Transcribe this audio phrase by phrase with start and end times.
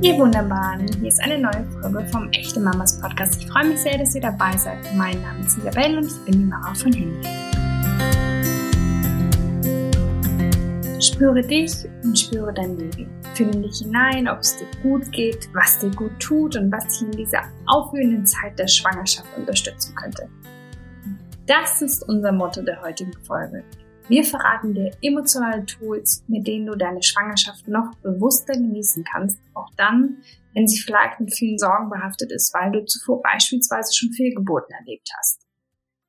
[0.00, 3.42] Ihr Wunderbaren, hier ist eine neue Folge vom Echte Mamas Podcast.
[3.42, 4.78] Ich freue mich sehr, dass ihr dabei seid.
[4.94, 7.28] Mein Name ist Isabelle und ich bin die Mama von Handy.
[11.00, 11.72] Spüre dich
[12.04, 13.10] und spüre dein Leben.
[13.34, 17.02] Finde dich hinein, ob es dir gut geht, was dir gut tut und was dich
[17.02, 20.28] in dieser aufwühlenden Zeit der Schwangerschaft unterstützen könnte.
[21.46, 23.64] Das ist unser Motto der heutigen Folge.
[24.08, 29.68] Wir verraten dir emotionale Tools, mit denen du deine Schwangerschaft noch bewusster genießen kannst, auch
[29.76, 30.22] dann,
[30.54, 35.10] wenn sie vielleicht mit vielen Sorgen behaftet ist, weil du zuvor beispielsweise schon Fehlgeburten erlebt
[35.18, 35.42] hast.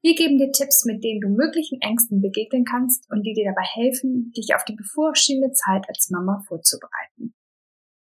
[0.02, 3.68] Wir geben dir Tipps, mit denen du möglichen Ängsten begegnen kannst und die dir dabei
[3.68, 7.34] helfen, dich auf die bevorstehende Zeit als Mama vorzubereiten.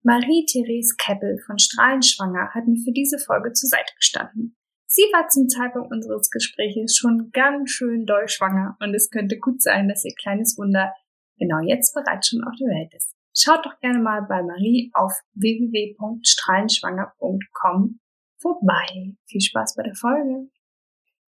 [0.04, 4.57] Marie-Therese Keppel von Strahlenschwanger hat mir für diese Folge zur Seite gestanden.
[4.90, 9.60] Sie war zum Zeitpunkt unseres Gespräches schon ganz schön doll schwanger und es könnte gut
[9.60, 10.94] sein, dass ihr kleines Wunder
[11.38, 13.14] genau jetzt bereits schon auf der Welt ist.
[13.36, 18.00] Schaut doch gerne mal bei Marie auf www.strahlenschwanger.com
[18.40, 19.14] vorbei.
[19.26, 20.48] Viel Spaß bei der Folge.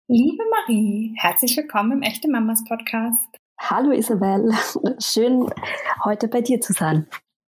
[0.07, 3.39] Liebe Marie, herzlich willkommen im Echte Mamas Podcast.
[3.59, 4.53] Hallo Isabel,
[5.01, 5.51] schön
[6.05, 7.07] heute bei dir zu sein.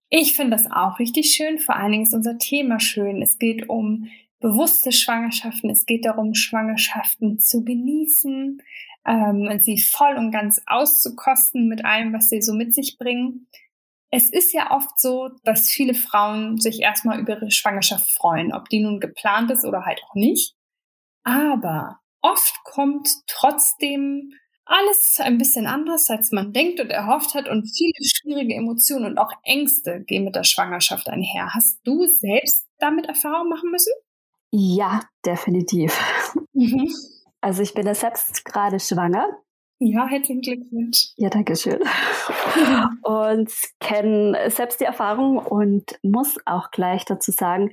[0.08, 1.58] Ich finde das auch richtig schön.
[1.58, 3.20] Vor allen Dingen ist unser Thema schön.
[3.20, 4.08] Es geht um
[4.40, 5.70] bewusste Schwangerschaften.
[5.70, 8.62] Es geht darum, Schwangerschaften zu genießen,
[9.06, 13.48] ähm, sie voll und ganz auszukosten mit allem, was sie so mit sich bringen.
[14.10, 18.68] Es ist ja oft so, dass viele Frauen sich erstmal über ihre Schwangerschaft freuen, ob
[18.68, 20.54] die nun geplant ist oder halt auch nicht.
[21.24, 24.32] Aber oft kommt trotzdem
[24.64, 29.18] alles ein bisschen anders, als man denkt und erhofft hat und viele schwierige Emotionen und
[29.18, 31.54] auch Ängste gehen mit der Schwangerschaft einher.
[31.54, 33.92] Hast du selbst damit Erfahrung machen müssen?
[34.50, 35.98] Ja, definitiv.
[36.52, 36.90] Mhm.
[37.40, 39.28] Also ich bin ja selbst gerade schwanger.
[39.80, 41.12] Ja, herzlichen Glückwunsch.
[41.16, 41.78] Ja, danke schön.
[43.02, 47.70] und kenne selbst die Erfahrung und muss auch gleich dazu sagen,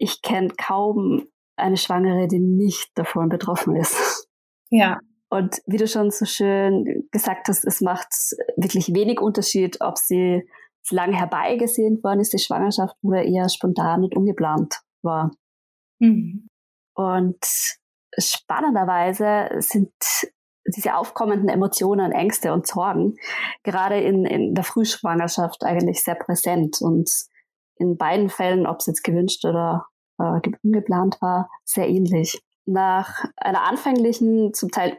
[0.00, 4.28] ich kenne kaum eine Schwangere, die nicht davon betroffen ist.
[4.70, 4.98] Ja.
[5.30, 8.08] Und wie du schon so schön gesagt hast, es macht
[8.56, 10.42] wirklich wenig Unterschied, ob sie
[10.90, 15.30] lange herbeigesehnt worden ist, die Schwangerschaft, oder eher spontan und ungeplant war.
[15.98, 16.48] Mhm.
[16.94, 17.44] Und
[18.18, 19.92] spannenderweise sind
[20.74, 23.16] diese aufkommenden Emotionen, Ängste und Sorgen
[23.62, 27.10] gerade in, in der Frühschwangerschaft eigentlich sehr präsent und
[27.76, 29.86] in beiden Fällen, ob es jetzt gewünscht oder
[30.18, 32.40] äh, ungeplant war, sehr ähnlich.
[32.64, 34.98] Nach einer anfänglichen, zum Teil,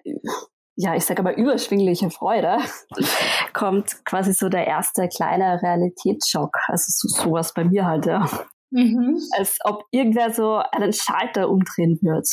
[0.76, 2.60] ja, ich sage aber überschwingliche Freude,
[3.54, 6.56] kommt quasi so der erste kleine Realitätsschock.
[6.68, 8.30] Also so, sowas bei mir halt, ja.
[8.72, 9.20] Mhm.
[9.38, 12.28] Als ob irgendwer so einen Schalter umdrehen wird.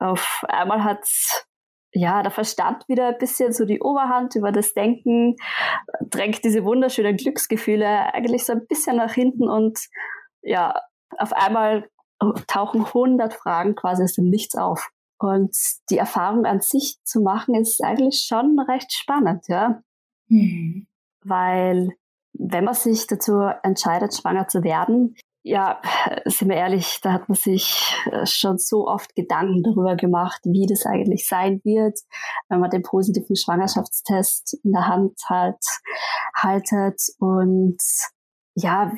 [0.00, 1.06] Auf einmal hat
[1.92, 5.36] ja, der Verstand wieder ein bisschen so die Oberhand über das Denken,
[6.02, 9.78] drängt diese wunderschönen Glücksgefühle eigentlich so ein bisschen nach hinten und
[10.42, 10.80] ja,
[11.16, 11.88] auf einmal
[12.46, 14.88] tauchen hundert Fragen quasi aus dem Nichts auf.
[15.20, 15.56] Und
[15.90, 19.80] die Erfahrung an sich zu machen, ist eigentlich schon recht spannend, ja.
[20.28, 20.86] Mhm.
[21.24, 21.90] Weil
[22.34, 25.16] wenn man sich dazu entscheidet, schwanger zu werden,
[25.48, 25.80] ja,
[26.26, 30.66] sind wir ehrlich, da hat man sich äh, schon so oft Gedanken darüber gemacht, wie
[30.66, 31.98] das eigentlich sein wird,
[32.48, 35.64] wenn man den positiven Schwangerschaftstest in der Hand halt,
[36.36, 37.78] haltet und
[38.54, 38.92] ja,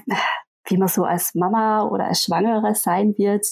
[0.66, 3.46] wie man so als Mama oder als Schwangere sein wird.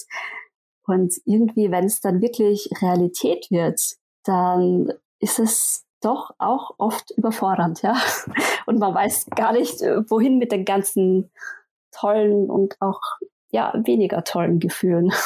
[0.85, 3.79] Und irgendwie, wenn es dann wirklich Realität wird,
[4.25, 7.95] dann ist es doch auch oft überfordernd, ja.
[8.65, 11.31] Und man weiß gar nicht, wohin mit den ganzen
[11.91, 13.01] tollen und auch
[13.51, 15.11] ja weniger tollen Gefühlen.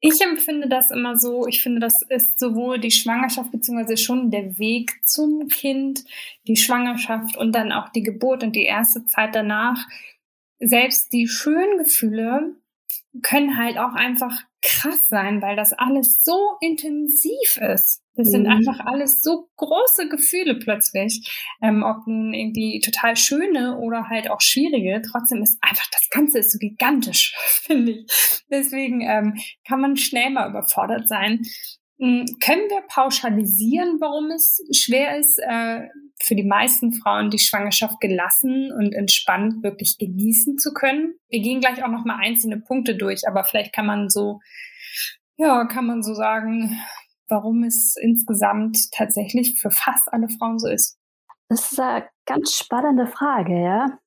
[0.00, 4.56] Ich empfinde das immer so, ich finde, das ist sowohl die Schwangerschaft beziehungsweise schon der
[4.56, 6.04] Weg zum Kind,
[6.46, 9.84] die Schwangerschaft und dann auch die Geburt und die erste Zeit danach.
[10.60, 12.54] Selbst die schönen Gefühle
[13.22, 18.00] können halt auch einfach krass sein, weil das alles so intensiv ist.
[18.18, 18.50] Das sind mhm.
[18.50, 21.24] einfach alles so große Gefühle plötzlich.
[21.62, 25.00] Ähm, ob nun irgendwie total schöne oder halt auch schwierige.
[25.08, 28.42] Trotzdem ist einfach das Ganze ist so gigantisch, finde ich.
[28.50, 31.42] Deswegen ähm, kann man schnell mal überfordert sein.
[32.00, 35.86] Ähm, können wir pauschalisieren, warum es schwer ist, äh,
[36.20, 41.14] für die meisten Frauen die Schwangerschaft gelassen und entspannt wirklich genießen zu können?
[41.28, 44.40] Wir gehen gleich auch noch mal einzelne Punkte durch, aber vielleicht kann man so,
[45.36, 46.76] ja, kann man so sagen,
[47.28, 50.98] warum es insgesamt tatsächlich für fast alle Frauen so ist?
[51.48, 53.98] Das ist eine ganz spannende Frage, ja.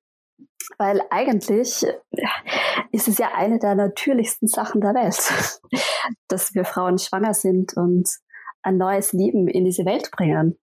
[0.78, 1.86] Weil eigentlich
[2.92, 5.34] ist es ja eine der natürlichsten Sachen der Welt,
[6.28, 8.10] dass wir Frauen schwanger sind und
[8.64, 10.60] ein neues Leben in diese Welt bringen.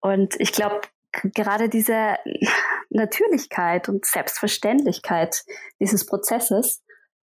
[0.00, 0.80] Und ich glaube,
[1.12, 2.16] gerade diese
[2.90, 5.44] Natürlichkeit und Selbstverständlichkeit
[5.80, 6.82] dieses Prozesses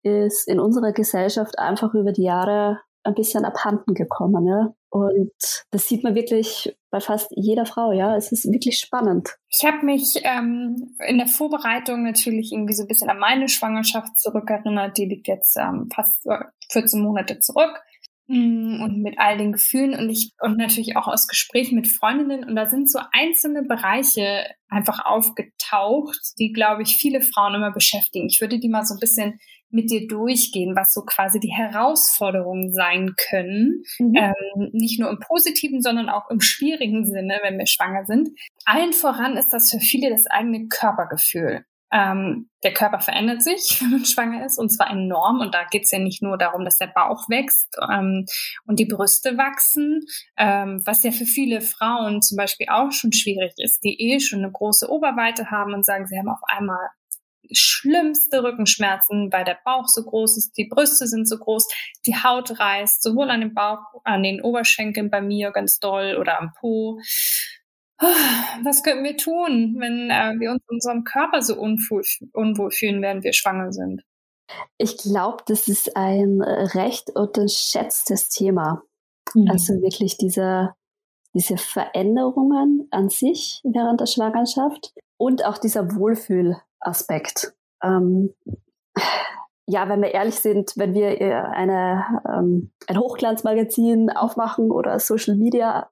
[0.04, 4.44] ist in unserer Gesellschaft einfach über die Jahre ein bisschen abhanden gekommen.
[4.44, 4.76] Ne?
[4.90, 5.32] Und
[5.72, 8.16] das sieht man wirklich bei fast jeder Frau, ja.
[8.16, 9.36] Es ist wirklich spannend.
[9.50, 14.18] Ich habe mich ähm, in der Vorbereitung natürlich irgendwie so ein bisschen an meine Schwangerschaft
[14.18, 14.98] zurückerinnert.
[14.98, 16.28] Die liegt jetzt ähm, fast
[16.72, 17.80] 14 Monate zurück.
[18.28, 22.44] Mm, und mit all den Gefühlen und ich und natürlich auch aus Gesprächen mit Freundinnen
[22.44, 28.26] und da sind so einzelne Bereiche einfach aufgetaucht, die glaube ich viele Frauen immer beschäftigen.
[28.26, 29.40] Ich würde die mal so ein bisschen
[29.70, 33.84] mit dir durchgehen, was so quasi die Herausforderungen sein können.
[34.00, 34.16] Mhm.
[34.16, 38.30] Ähm, nicht nur im positiven, sondern auch im schwierigen Sinne, wenn wir schwanger sind.
[38.66, 41.66] Allen voran ist das für viele das eigene Körpergefühl.
[41.92, 45.40] Ähm, der Körper verändert sich, wenn man schwanger ist, und zwar enorm.
[45.40, 48.26] Und da geht es ja nicht nur darum, dass der Bauch wächst ähm,
[48.66, 50.02] und die Brüste wachsen,
[50.38, 54.40] ähm, was ja für viele Frauen zum Beispiel auch schon schwierig ist, die eh schon
[54.40, 56.90] eine große Oberweite haben und sagen, sie haben auf einmal
[57.52, 61.68] schlimmste Rückenschmerzen, weil der Bauch so groß ist, die Brüste sind so groß,
[62.06, 66.40] die Haut reißt, sowohl an dem Bauch, an den Oberschenkeln bei mir ganz doll oder
[66.40, 67.00] am Po.
[68.64, 72.04] Was könnten wir tun, wenn äh, wir uns in unserem Körper so unwohl,
[72.34, 74.04] unwohl fühlen, während wir schwanger sind?
[74.78, 78.84] Ich glaube, das ist ein recht unterschätztes Thema.
[79.34, 79.50] Mhm.
[79.50, 80.74] Also wirklich diese,
[81.34, 87.54] diese Veränderungen an sich während der Schwangerschaft und auch dieser Wohlfühl Aspekt.
[87.84, 88.34] Ähm,
[89.68, 95.36] ja, wenn wir ehrlich sind, wenn wir äh, eine, ähm, ein Hochglanzmagazin aufmachen oder Social
[95.36, 95.90] Media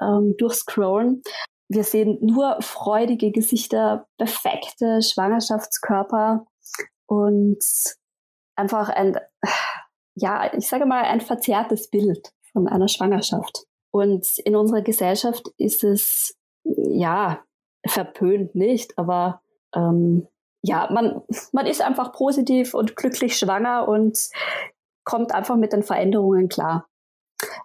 [0.00, 1.22] ähm, durchscrollen,
[1.68, 6.44] wir sehen nur freudige Gesichter, perfekte Schwangerschaftskörper
[7.06, 7.64] und
[8.56, 9.18] einfach ein,
[10.14, 13.64] ja, ich sage mal, ein verzerrtes Bild von einer Schwangerschaft.
[13.90, 17.42] Und in unserer Gesellschaft ist es, ja,
[17.86, 19.41] verpönt nicht, aber
[19.74, 20.26] ähm,
[20.62, 21.22] ja, man,
[21.52, 24.18] man ist einfach positiv und glücklich schwanger und
[25.04, 26.86] kommt einfach mit den Veränderungen klar.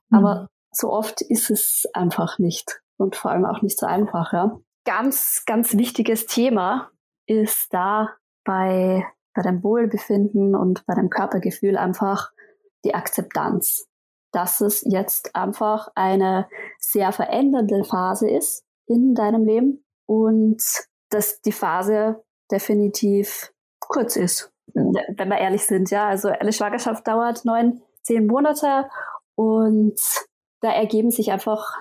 [0.09, 0.18] Mhm.
[0.18, 4.33] Aber so oft ist es einfach nicht und vor allem auch nicht so einfach.
[4.33, 4.59] Ja.
[4.86, 6.89] Ganz, ganz wichtiges Thema
[7.27, 8.09] ist da
[8.44, 12.31] bei, bei dem Wohlbefinden und bei dem Körpergefühl einfach
[12.86, 13.88] die Akzeptanz,
[14.31, 16.48] dass es jetzt einfach eine
[16.80, 20.63] sehr verändernde Phase ist in deinem Leben und
[21.09, 25.89] dass die Phase definitiv kurz ist, wenn wir ehrlich sind.
[25.92, 28.89] Ja, also eine Schwangerschaft dauert neun, zehn Monate
[29.36, 30.00] und
[30.62, 31.75] da ergeben sich einfach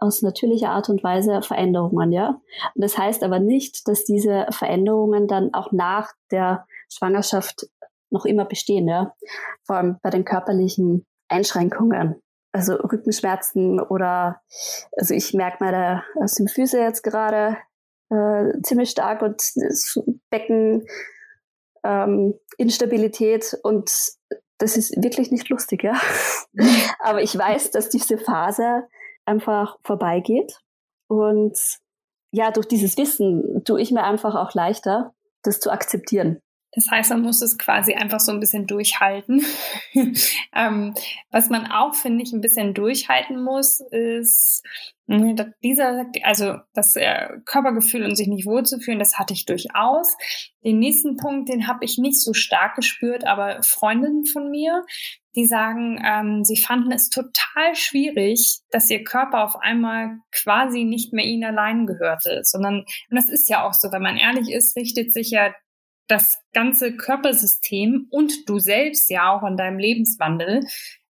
[0.00, 2.40] aus natürlicher Art und Weise Veränderungen, ja.
[2.74, 7.68] Und das heißt aber nicht, dass diese Veränderungen dann auch nach der Schwangerschaft
[8.10, 9.14] noch immer bestehen, ja.
[9.64, 12.20] Vor allem bei den körperlichen Einschränkungen
[12.54, 14.40] also Rückenschmerzen oder
[14.96, 17.56] also ich merke meine Symphyse jetzt gerade
[18.10, 19.98] äh, ziemlich stark und das
[20.30, 20.86] Becken
[21.84, 23.90] ähm, Instabilität und
[24.58, 26.00] das ist wirklich nicht lustig, ja.
[27.00, 28.84] Aber ich weiß, dass diese Phase
[29.24, 30.58] einfach vorbeigeht
[31.08, 31.58] und
[32.32, 36.40] ja, durch dieses Wissen tue ich mir einfach auch leichter, das zu akzeptieren.
[36.74, 39.44] Das heißt, man muss es quasi einfach so ein bisschen durchhalten.
[40.54, 40.94] ähm,
[41.30, 44.62] was man auch, finde ich, ein bisschen durchhalten muss, ist
[45.06, 50.16] hm, dieser, also das äh, Körpergefühl und sich nicht wohlzufühlen, das hatte ich durchaus.
[50.64, 54.84] Den nächsten Punkt, den habe ich nicht so stark gespürt, aber Freundinnen von mir,
[55.36, 61.12] die sagen, ähm, sie fanden es total schwierig, dass ihr Körper auf einmal quasi nicht
[61.12, 64.76] mehr ihnen allein gehörte, sondern, und das ist ja auch so, wenn man ehrlich ist,
[64.76, 65.52] richtet sich ja
[66.08, 70.66] das ganze Körpersystem und du selbst ja auch in deinem Lebenswandel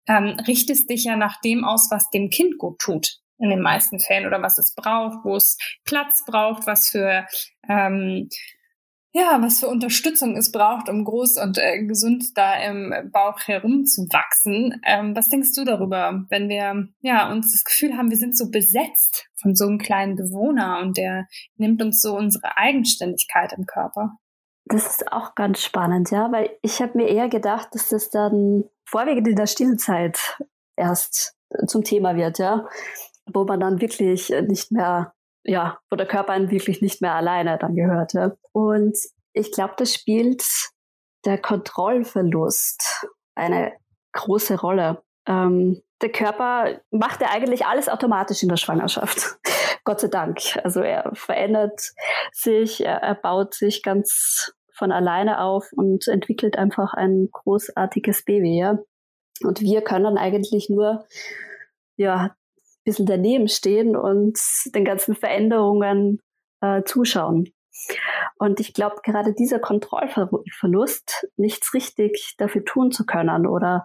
[0.08, 4.00] ähm, richtest dich ja nach dem aus, was dem Kind gut tut in den meisten
[4.00, 7.26] Fällen oder was es braucht, wo es Platz braucht, was für
[7.68, 8.28] ähm,
[9.12, 14.80] ja, was für Unterstützung es braucht, um groß und äh, gesund da im Bauch herumzuwachsen.
[14.86, 18.50] Ähm, was denkst du darüber, wenn wir ja uns das Gefühl haben, wir sind so
[18.50, 24.12] besetzt von so einem kleinen Bewohner und der nimmt uns so unsere Eigenständigkeit im Körper?
[24.70, 28.64] Das ist auch ganz spannend, ja, weil ich habe mir eher gedacht, dass das dann
[28.84, 30.38] vorwiegend in der Stillzeit
[30.76, 31.34] erst
[31.66, 32.68] zum Thema wird, ja,
[33.26, 35.12] wo man dann wirklich nicht mehr,
[35.42, 38.12] ja, wo der Körper einen wirklich nicht mehr alleine dann gehört.
[38.12, 38.36] Ja.
[38.52, 38.96] Und
[39.32, 40.44] ich glaube, das spielt
[41.24, 43.72] der Kontrollverlust eine
[44.12, 45.02] große Rolle.
[45.26, 49.36] Ähm, der Körper macht ja eigentlich alles automatisch in der Schwangerschaft.
[49.84, 50.38] Gott sei Dank.
[50.62, 51.92] Also er verändert
[52.32, 58.58] sich, er, er baut sich ganz von alleine auf und entwickelt einfach ein großartiges Baby,
[58.58, 58.78] ja.
[59.42, 61.06] Und wir können eigentlich nur,
[61.96, 64.38] ja, ein bisschen daneben stehen und
[64.74, 66.20] den ganzen Veränderungen
[66.62, 67.52] äh, zuschauen.
[68.38, 73.84] Und ich glaube, gerade dieser Kontrollverlust, nichts richtig dafür tun zu können oder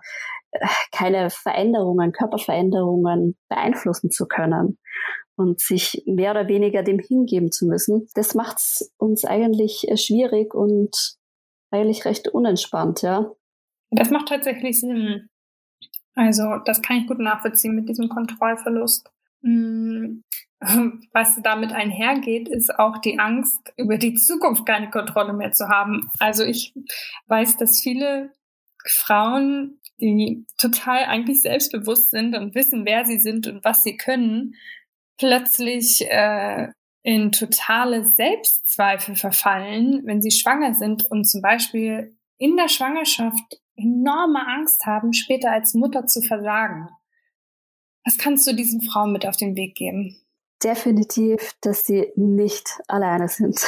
[0.52, 4.80] äh, keine Veränderungen, Körperveränderungen beeinflussen zu können
[5.36, 9.98] und sich mehr oder weniger dem hingeben zu müssen, das macht es uns eigentlich äh,
[9.98, 11.18] schwierig und
[11.72, 13.32] eigentlich recht unentspannt, ja.
[13.92, 15.30] Das macht tatsächlich Sinn.
[16.16, 19.10] Also das kann ich gut nachvollziehen mit diesem Kontrollverlust.
[19.44, 20.24] Hm,
[21.14, 26.10] was damit einhergeht, ist auch die Angst, über die Zukunft keine Kontrolle mehr zu haben.
[26.20, 26.74] Also ich
[27.28, 28.32] weiß, dass viele
[28.88, 34.56] Frauen, die total eigentlich selbstbewusst sind und wissen, wer sie sind und was sie können,
[35.18, 36.68] plötzlich äh,
[37.04, 44.46] in totale Selbstzweifel verfallen, wenn sie schwanger sind und zum Beispiel in der Schwangerschaft enorme
[44.48, 46.90] Angst haben, später als Mutter zu versagen.
[48.06, 50.20] Was kannst du diesen Frauen mit auf den Weg geben?
[50.64, 53.60] Definitiv, dass sie nicht alleine sind.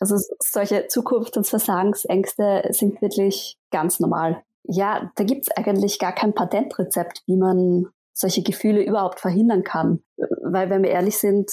[0.00, 4.44] Also solche Zukunfts- und Versagensängste sind wirklich ganz normal.
[4.62, 7.88] Ja, da gibt's eigentlich gar kein Patentrezept, wie man
[8.18, 10.02] solche Gefühle überhaupt verhindern kann.
[10.42, 11.50] Weil, wenn wir ehrlich sind,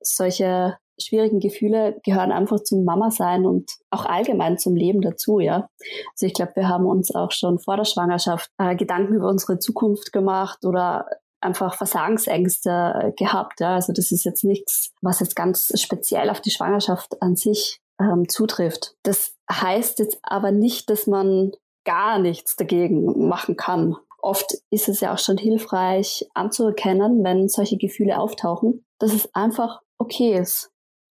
[0.00, 5.68] solche schwierigen Gefühle gehören einfach zum Mama sein und auch allgemein zum Leben dazu, ja.
[6.12, 9.58] Also ich glaube, wir haben uns auch schon vor der Schwangerschaft äh, Gedanken über unsere
[9.58, 11.06] Zukunft gemacht oder
[11.40, 13.76] einfach Versagensängste äh, gehabt, ja.
[13.76, 18.28] Also das ist jetzt nichts, was jetzt ganz speziell auf die Schwangerschaft an sich ähm,
[18.28, 18.94] zutrifft.
[19.04, 21.52] Das heißt jetzt aber nicht, dass man
[21.84, 23.96] gar nichts dagegen machen kann.
[24.22, 29.80] Oft ist es ja auch schon hilfreich anzuerkennen, wenn solche Gefühle auftauchen, dass es einfach
[29.98, 30.70] okay ist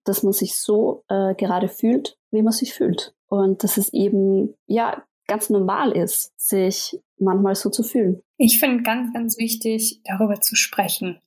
[0.04, 3.14] dass man sich so äh, gerade fühlt, wie man sich fühlt.
[3.28, 8.22] Und dass es eben, ja, ganz normal ist, sich manchmal so zu fühlen.
[8.38, 11.20] Ich finde ganz, ganz wichtig, darüber zu sprechen.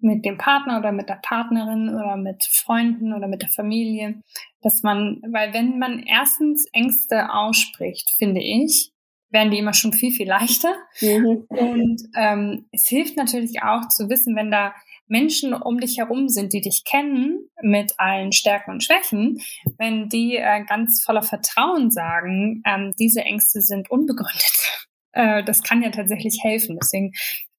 [0.00, 4.20] Mit dem Partner oder mit der Partnerin oder mit Freunden oder mit der Familie.
[4.60, 8.92] Dass man, weil wenn man erstens Ängste ausspricht, finde ich,
[9.30, 10.74] werden die immer schon viel, viel leichter.
[11.00, 11.46] Mhm.
[11.48, 14.74] Und ähm, es hilft natürlich auch zu wissen, wenn da
[15.06, 19.38] Menschen um dich herum sind, die dich kennen mit allen Stärken und Schwächen,
[19.78, 24.88] wenn die äh, ganz voller Vertrauen sagen, ähm, diese Ängste sind unbegründet.
[25.12, 26.78] Äh, das kann ja tatsächlich helfen.
[26.80, 27.12] Deswegen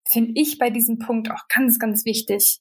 [0.08, 2.60] finde ich bei diesem Punkt auch ganz, ganz wichtig,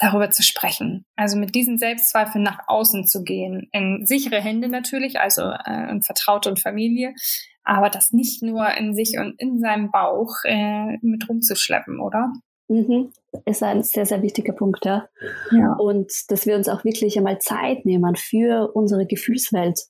[0.00, 1.04] darüber zu sprechen.
[1.14, 3.68] Also mit diesen Selbstzweifeln nach außen zu gehen.
[3.72, 7.14] In sichere Hände natürlich, also äh, in Vertraute und Familie,
[7.62, 12.32] aber das nicht nur in sich und in seinem Bauch äh, mit rumzuschleppen, oder?
[12.68, 13.12] Mhm.
[13.44, 15.06] Ist ein sehr, sehr wichtiger Punkt, ja.
[15.50, 15.74] ja.
[15.74, 19.80] Und dass wir uns auch wirklich einmal Zeit nehmen für unsere Gefühlswelt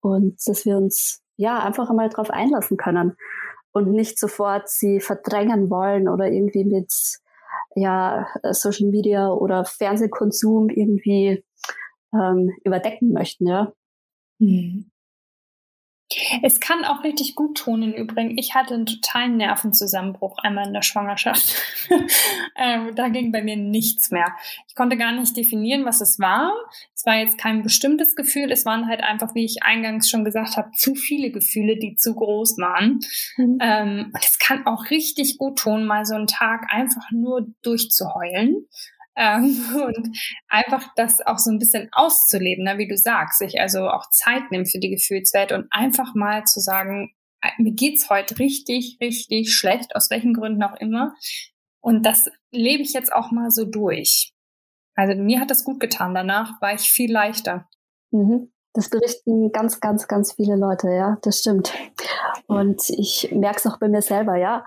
[0.00, 3.16] und dass wir uns ja einfach einmal darauf einlassen können
[3.72, 6.92] und nicht sofort sie verdrängen wollen oder irgendwie mit
[7.80, 11.44] ja, Social Media oder Fernsehkonsum irgendwie
[12.12, 13.72] ähm, überdecken möchten, ja.
[14.38, 14.90] Mhm.
[16.42, 18.38] Es kann auch richtig gut tun im Übrigen.
[18.38, 21.54] Ich hatte einen totalen Nervenzusammenbruch einmal in der Schwangerschaft.
[22.56, 24.34] ähm, da ging bei mir nichts mehr.
[24.68, 26.52] Ich konnte gar nicht definieren, was es war.
[26.94, 28.50] Es war jetzt kein bestimmtes Gefühl.
[28.50, 32.14] Es waren halt einfach, wie ich eingangs schon gesagt habe, zu viele Gefühle, die zu
[32.14, 33.00] groß waren.
[33.36, 33.58] Mhm.
[33.60, 38.66] Ähm, und es kann auch richtig gut tun, mal so einen Tag einfach nur durchzuheulen
[39.18, 40.16] ähm, und
[40.48, 44.50] einfach das auch so ein bisschen auszuleben, ne, wie du sagst, sich also auch Zeit
[44.50, 49.52] nehmen für die Gefühlswelt und einfach mal zu sagen, äh, mir geht's heute richtig, richtig
[49.54, 51.14] schlecht, aus welchen Gründen auch immer.
[51.80, 54.32] Und das lebe ich jetzt auch mal so durch.
[54.94, 56.14] Also mir hat das gut getan.
[56.14, 57.68] Danach war ich viel leichter.
[58.10, 58.52] Mhm.
[58.74, 61.72] Das berichten ganz, ganz, ganz viele Leute, ja, das stimmt.
[62.46, 64.64] Und ich merke es auch bei mir selber, ja.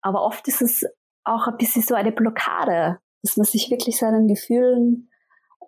[0.00, 0.84] Aber oft ist es
[1.24, 5.10] auch ein bisschen so eine Blockade, dass man sich wirklich seinen Gefühlen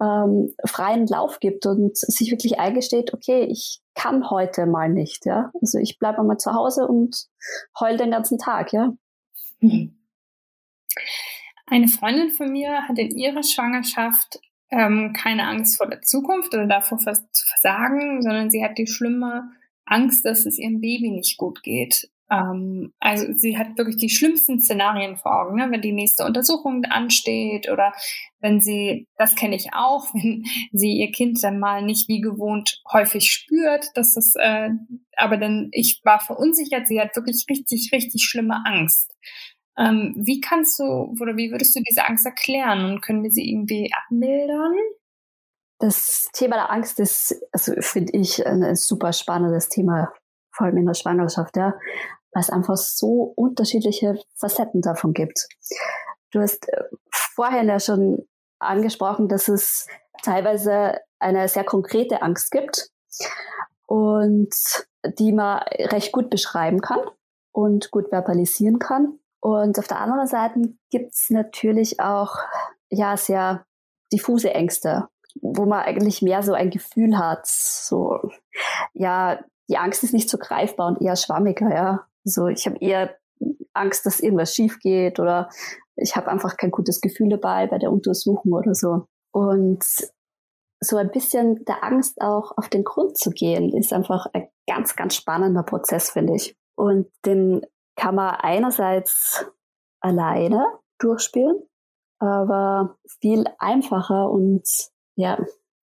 [0.00, 5.50] ähm, freien Lauf gibt und sich wirklich eingesteht, okay, ich kann heute mal nicht, ja.
[5.60, 7.26] Also ich bleibe mal zu Hause und
[7.78, 8.92] heul den ganzen Tag, ja.
[11.66, 14.40] Eine Freundin von mir hat in ihrer Schwangerschaft
[14.70, 19.50] ähm, keine Angst vor der Zukunft oder davor zu versagen, sondern sie hat die schlimme
[19.84, 22.10] Angst, dass es ihrem Baby nicht gut geht.
[22.30, 25.68] Ähm, also sie hat wirklich die schlimmsten Szenarien vor Augen, ne?
[25.70, 27.92] wenn die nächste Untersuchung ansteht oder
[28.38, 32.80] wenn sie, das kenne ich auch, wenn sie ihr Kind dann mal nicht wie gewohnt
[32.92, 34.70] häufig spürt, dass das, äh,
[35.16, 39.12] aber dann, ich war verunsichert, sie hat wirklich richtig, richtig schlimme Angst.
[39.76, 40.84] Ähm, wie kannst du
[41.20, 44.76] oder wie würdest du diese Angst erklären und können wir sie irgendwie abmildern?
[45.78, 50.12] Das Thema der Angst ist, also finde ich, ein, super spannendes Thema,
[50.52, 51.72] vor allem in der Schwangerschaft, ja
[52.32, 55.46] weil es einfach so unterschiedliche Facetten davon gibt.
[56.30, 58.26] Du hast äh, vorhin ja schon
[58.58, 59.86] angesprochen, dass es
[60.22, 62.90] teilweise eine sehr konkrete Angst gibt
[63.86, 64.54] und
[65.18, 67.00] die man recht gut beschreiben kann
[67.52, 69.18] und gut verbalisieren kann.
[69.40, 70.60] Und auf der anderen Seite
[70.90, 72.36] gibt's natürlich auch
[72.90, 73.64] ja sehr
[74.12, 75.08] diffuse Ängste,
[75.40, 78.18] wo man eigentlich mehr so ein Gefühl hat, so
[78.92, 82.06] ja, die Angst ist nicht so greifbar und eher schwammiger, ja.
[82.30, 83.16] So, ich habe eher
[83.72, 85.48] Angst, dass irgendwas schief geht oder
[85.96, 89.06] ich habe einfach kein gutes Gefühl dabei bei der Untersuchung oder so.
[89.32, 89.84] Und
[90.82, 94.96] so ein bisschen der Angst auch auf den Grund zu gehen, ist einfach ein ganz,
[94.96, 96.56] ganz spannender Prozess, finde ich.
[96.74, 99.44] Und den kann man einerseits
[100.00, 100.64] alleine
[100.98, 101.62] durchspielen,
[102.18, 104.62] aber viel einfacher und
[105.16, 105.38] ja,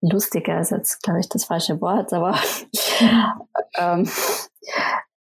[0.02, 2.38] lustiger ist jetzt, glaube ich, das falsche Wort, aber
[3.78, 4.08] ähm,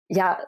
[0.09, 0.39] ja,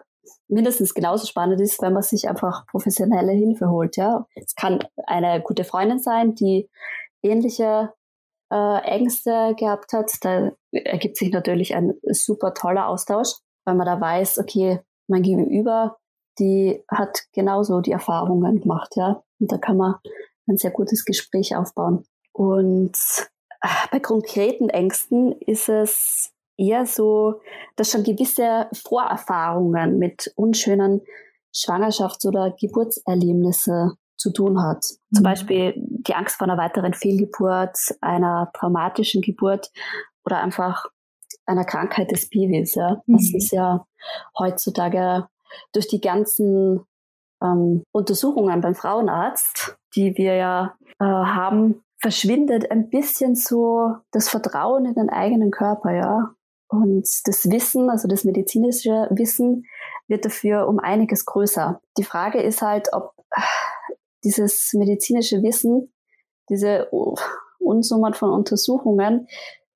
[0.53, 3.97] mindestens genauso spannend ist, wenn man sich einfach professionelle Hilfe holt.
[3.97, 6.69] Ja, es kann eine gute Freundin sein, die
[7.23, 7.93] ähnliche
[8.53, 10.13] äh, Ängste gehabt hat.
[10.21, 13.31] Da ergibt sich natürlich ein super toller Austausch,
[13.65, 15.97] weil man da weiß, okay, mein Gegenüber,
[16.39, 19.23] die hat genauso die Erfahrungen gemacht, ja.
[19.41, 19.95] Und da kann man
[20.49, 22.05] ein sehr gutes Gespräch aufbauen.
[22.33, 22.97] Und
[23.63, 27.41] äh, bei konkreten Ängsten ist es eher so,
[27.77, 31.03] dass schon gewisse Vorerfahrungen mit unschönen
[31.55, 34.85] Schwangerschafts- oder Geburtserlebnisse zu tun hat.
[35.11, 35.17] Mhm.
[35.17, 39.71] Zum Beispiel die Angst vor einer weiteren Fehlgeburt, einer traumatischen Geburt
[40.25, 40.87] oder einfach
[41.45, 42.75] einer Krankheit des Babys.
[42.75, 43.03] Ja.
[43.07, 43.37] Das mhm.
[43.37, 43.87] ist ja
[44.39, 45.27] heutzutage
[45.73, 46.87] durch die ganzen
[47.43, 54.87] ähm, Untersuchungen beim Frauenarzt, die wir ja äh, haben, verschwindet ein bisschen so das Vertrauen
[54.87, 56.35] in den eigenen Körper, ja.
[56.73, 59.67] Und das Wissen, also das medizinische Wissen,
[60.09, 61.83] wird dafür um einiges größer.
[61.99, 63.13] Die Frage ist halt, ob
[64.25, 65.93] dieses medizinische Wissen,
[66.49, 66.89] diese
[67.59, 69.29] Unsummen von Untersuchungen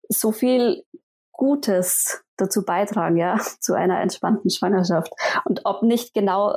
[0.09, 0.85] so viel
[1.33, 5.13] Gutes dazu beitragen, ja, zu einer entspannten Schwangerschaft.
[5.45, 6.57] Und ob nicht genau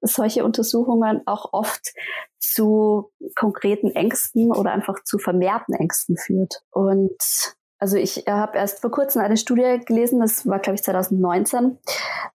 [0.00, 1.92] solche Untersuchungen auch oft
[2.38, 6.62] zu konkreten Ängsten oder einfach zu vermehrten Ängsten führt.
[6.70, 11.78] Und also ich habe erst vor kurzem eine Studie gelesen, das war glaube ich 2019.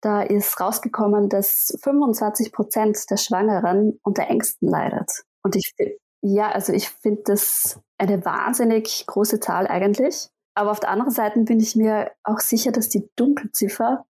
[0.00, 5.11] Da ist rausgekommen, dass 25 Prozent der Schwangeren unter Ängsten leidet.
[5.42, 5.74] Und ich
[6.22, 10.30] ja, also ich finde das eine wahnsinnig große Zahl eigentlich.
[10.54, 14.07] Aber auf der anderen Seite bin ich mir auch sicher, dass die Dunkelziffer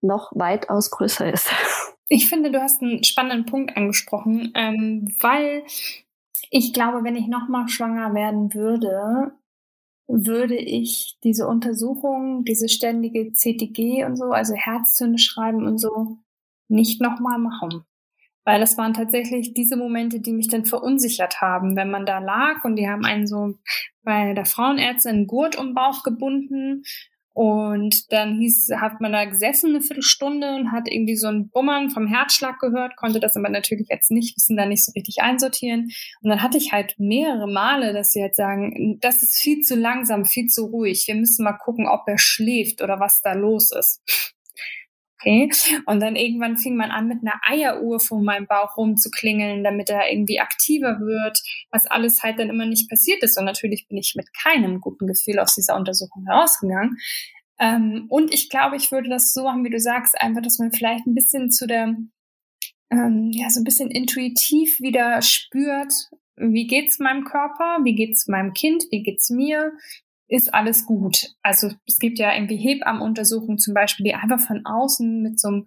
[0.00, 1.50] noch weitaus größer ist.
[2.08, 5.62] Ich finde, du hast einen spannenden Punkt angesprochen, ähm, weil
[6.50, 9.32] ich glaube, wenn ich nochmal schwanger werden würde,
[10.06, 16.18] würde ich diese Untersuchung, diese ständige CTG und so, also Herztöne schreiben und so,
[16.68, 17.84] nicht nochmal machen.
[18.44, 22.64] Weil das waren tatsächlich diese Momente, die mich dann verunsichert haben, wenn man da lag
[22.64, 23.54] und die haben einen so
[24.02, 26.82] bei der Frauenärztin einen Gurt um den Bauch gebunden
[27.34, 31.90] und dann hieß, hat man da gesessen eine Viertelstunde und hat irgendwie so ein Bummern
[31.90, 35.90] vom Herzschlag gehört, konnte das aber natürlich jetzt nicht, wissen da nicht so richtig einsortieren.
[36.22, 39.76] Und dann hatte ich halt mehrere Male, dass sie halt sagen, das ist viel zu
[39.76, 41.04] langsam, viel zu ruhig.
[41.06, 44.02] Wir müssen mal gucken, ob er schläft oder was da los ist.
[45.22, 45.48] Okay.
[45.86, 50.10] Und dann irgendwann fing man an, mit einer Eieruhr vor meinem Bauch rumzuklingeln, damit er
[50.10, 53.38] irgendwie aktiver wird, was alles halt dann immer nicht passiert ist.
[53.38, 56.98] Und natürlich bin ich mit keinem guten Gefühl aus dieser Untersuchung herausgegangen.
[57.60, 60.72] Ähm, und ich glaube, ich würde das so machen, wie du sagst, einfach, dass man
[60.72, 61.94] vielleicht ein bisschen zu der,
[62.90, 65.92] ähm, ja, so ein bisschen intuitiv wieder spürt,
[66.36, 69.72] wie geht's meinem Körper, wie geht's meinem Kind, wie geht's mir,
[70.32, 71.34] ist alles gut.
[71.42, 75.66] Also es gibt ja irgendwie Hebammenuntersuchungen zum Beispiel, die einfach von außen mit so einem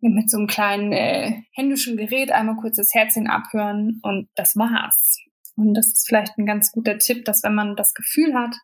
[0.00, 5.18] mit so einem kleinen äh, händischen Gerät einmal kurz das Herzchen abhören und das war's.
[5.56, 8.54] Und das ist vielleicht ein ganz guter Tipp, dass wenn man das Gefühl hat,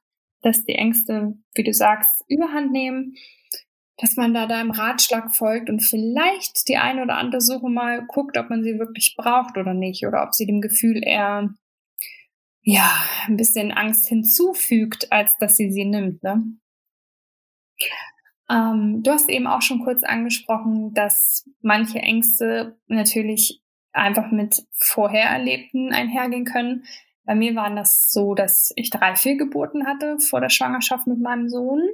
[0.42, 3.14] dass die Ängste, wie du sagst, überhand nehmen,
[3.96, 8.36] dass man da deinem Ratschlag folgt und vielleicht die eine oder andere Suche mal guckt,
[8.36, 11.48] ob man sie wirklich braucht oder nicht oder ob sie dem Gefühl eher
[12.62, 12.90] ja,
[13.26, 16.22] ein bisschen Angst hinzufügt, als dass sie sie nimmt.
[16.22, 16.44] Ne?
[18.48, 25.92] Ähm, du hast eben auch schon kurz angesprochen, dass manche Ängste natürlich einfach mit Vorhererlebten
[25.92, 26.84] einhergehen können.
[27.24, 31.48] Bei mir war das so, dass ich drei Fehlgeburten hatte vor der Schwangerschaft mit meinem
[31.48, 31.88] Sohn.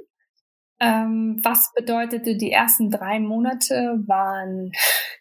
[0.79, 4.71] Ähm, was bedeutete, die ersten drei Monate waren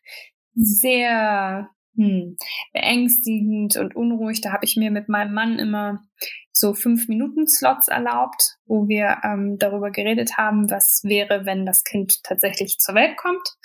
[0.54, 2.36] sehr hm,
[2.72, 4.40] beängstigend und unruhig.
[4.40, 6.04] Da habe ich mir mit meinem Mann immer
[6.52, 11.82] so fünf Minuten Slots erlaubt, wo wir ähm, darüber geredet haben, was wäre, wenn das
[11.82, 13.56] Kind tatsächlich zur Welt kommt.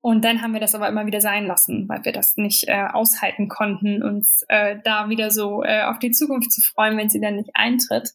[0.00, 2.86] Und dann haben wir das aber immer wieder sein lassen, weil wir das nicht äh,
[2.92, 7.20] aushalten konnten, uns äh, da wieder so äh, auf die Zukunft zu freuen, wenn sie
[7.20, 8.10] dann nicht eintritt.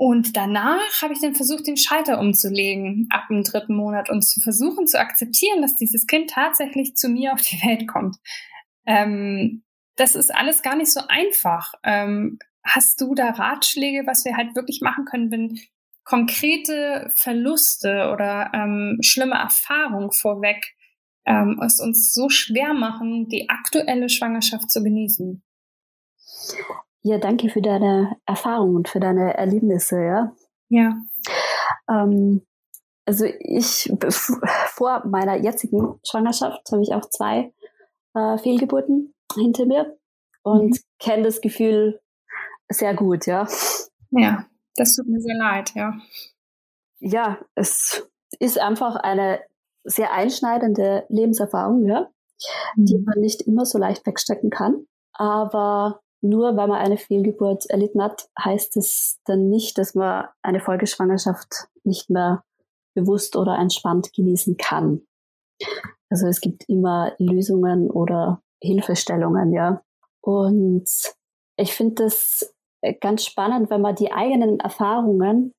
[0.00, 4.40] Und danach habe ich dann versucht, den Schalter umzulegen ab dem dritten Monat und zu
[4.40, 8.16] versuchen zu akzeptieren, dass dieses Kind tatsächlich zu mir auf die Welt kommt.
[8.86, 9.64] Ähm,
[9.96, 11.74] das ist alles gar nicht so einfach.
[11.82, 15.58] Ähm, hast du da Ratschläge, was wir halt wirklich machen können, wenn
[16.04, 20.64] konkrete Verluste oder ähm, schlimme Erfahrungen vorweg
[21.26, 25.42] ähm, es uns so schwer machen, die aktuelle Schwangerschaft zu genießen?
[27.02, 30.32] Ja, danke für deine Erfahrung und für deine Erlebnisse, ja.
[30.68, 31.00] Ja.
[31.88, 32.42] Ähm,
[33.06, 33.92] also ich,
[34.66, 37.52] vor meiner jetzigen Schwangerschaft habe ich auch zwei
[38.14, 39.96] äh, Fehlgeburten hinter mir
[40.42, 40.78] und mhm.
[40.98, 42.00] kenne das Gefühl
[42.68, 43.46] sehr gut, ja.
[44.10, 45.94] Ja, das tut mir sehr leid, ja.
[47.00, 48.08] Ja, es
[48.38, 49.40] ist einfach eine
[49.84, 52.10] sehr einschneidende Lebenserfahrung, ja,
[52.76, 52.84] mhm.
[52.84, 54.86] die man nicht immer so leicht wegstecken kann.
[55.12, 60.60] Aber nur weil man eine Fehlgeburt erlitten hat, heißt es dann nicht, dass man eine
[60.60, 62.42] Folgeschwangerschaft nicht mehr
[62.94, 65.02] bewusst oder entspannt genießen kann.
[66.10, 69.82] Also es gibt immer Lösungen oder Hilfestellungen, ja.
[70.20, 70.88] Und
[71.56, 72.54] ich finde das
[73.00, 75.54] ganz spannend, wenn man die eigenen Erfahrungen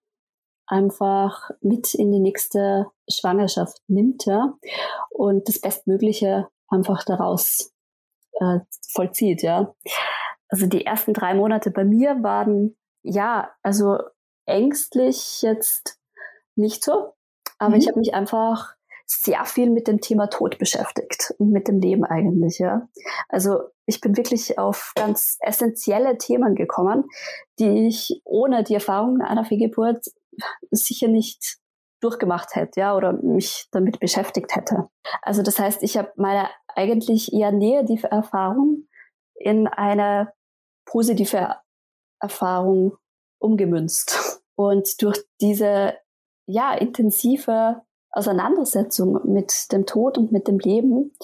[0.67, 4.53] einfach mit in die nächste Schwangerschaft nimmt, ja,
[5.09, 7.73] und das Bestmögliche einfach daraus
[8.39, 8.59] äh,
[8.93, 9.73] vollzieht, ja
[10.49, 13.97] also die ersten drei Monate bei mir waren, ja, also
[14.45, 15.99] ängstlich jetzt
[16.55, 17.13] nicht so,
[17.59, 17.81] aber mhm.
[17.81, 22.05] ich habe mich einfach sehr viel mit dem Thema Tod beschäftigt und mit dem Leben
[22.05, 22.87] eigentlich, ja.
[23.27, 27.05] Also ich bin wirklich auf ganz essentielle Themen gekommen,
[27.57, 30.05] die ich ohne die Erfahrung einer Fehlgeburt
[30.69, 31.57] sicher nicht
[32.01, 34.89] durchgemacht hätte, ja, oder mich damit beschäftigt hätte.
[35.21, 38.87] Also das heißt, ich habe meine eigentlich eher negative Erfahrung
[39.35, 40.31] in eine
[40.89, 41.55] positive
[42.19, 42.97] Erfahrung
[43.39, 44.41] umgemünzt.
[44.55, 45.95] Und durch diese
[46.45, 51.15] ja intensive Auseinandersetzung mit dem Tod und mit dem Leben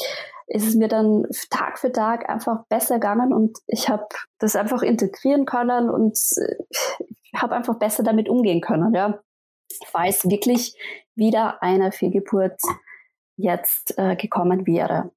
[0.47, 4.06] ist es mir dann Tag für Tag einfach besser gegangen und ich habe
[4.38, 6.17] das einfach integrieren können und
[7.36, 8.93] habe einfach besser damit umgehen können.
[8.93, 9.19] Ja,
[9.91, 10.78] weiß wirklich
[11.15, 12.62] wieder eine Fehlgeburt
[13.38, 15.12] jetzt äh, gekommen wäre.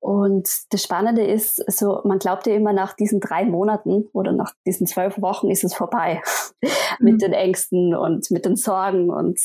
[0.00, 4.52] Und das Spannende ist, so man glaubt ja immer nach diesen drei Monaten oder nach
[4.64, 6.22] diesen zwölf Wochen ist es vorbei
[7.00, 7.18] mit mhm.
[7.18, 9.40] den Ängsten und mit den Sorgen und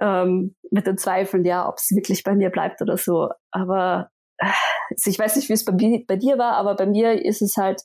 [0.00, 3.30] ähm, mit den Zweifeln, ja, ob es wirklich bei mir bleibt oder so.
[3.50, 5.72] Aber also ich weiß nicht, wie es bei,
[6.06, 7.82] bei, dir war, aber bei mir ist es halt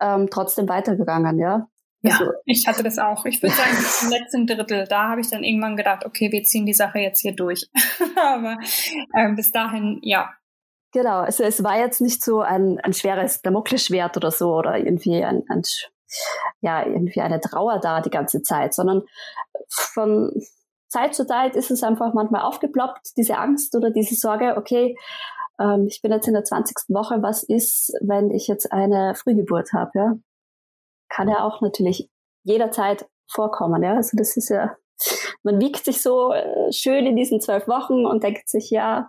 [0.00, 1.66] ähm, trotzdem weitergegangen, ja.
[2.02, 3.26] Ja, also, ich hatte das auch.
[3.26, 6.64] Ich würde sagen, im letzten Drittel, da habe ich dann irgendwann gedacht, okay, wir ziehen
[6.64, 7.68] die Sache jetzt hier durch.
[8.16, 8.56] aber
[9.14, 10.30] ähm, bis dahin, ja,
[10.92, 15.22] Genau, also es war jetzt nicht so ein, ein schweres Damoklesschwert oder so oder irgendwie
[15.22, 15.62] ein, ein,
[16.60, 19.02] ja, irgendwie eine Trauer da die ganze Zeit, sondern
[19.68, 20.32] von
[20.88, 24.96] Zeit zu Zeit ist es einfach manchmal aufgeploppt, diese Angst oder diese Sorge, okay,
[25.60, 26.76] ähm, ich bin jetzt in der 20.
[26.88, 30.14] Woche, was ist, wenn ich jetzt eine Frühgeburt habe, ja?
[31.08, 32.08] Kann ja auch natürlich
[32.44, 33.94] jederzeit vorkommen, ja.
[33.94, 34.76] Also das ist ja,
[35.44, 39.08] man wiegt sich so äh, schön in diesen zwölf Wochen und denkt sich, ja,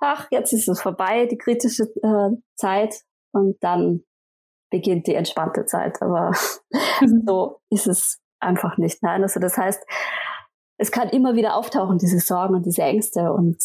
[0.00, 4.04] ach, jetzt ist es vorbei, die kritische äh, Zeit und dann
[4.70, 6.00] beginnt die entspannte Zeit.
[6.02, 6.32] Aber
[7.00, 7.22] mhm.
[7.26, 9.02] so ist es einfach nicht.
[9.02, 9.82] Nein, also das heißt,
[10.78, 13.32] es kann immer wieder auftauchen, diese Sorgen und diese Ängste.
[13.32, 13.62] Und